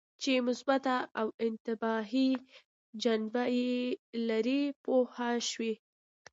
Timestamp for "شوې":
5.49-5.73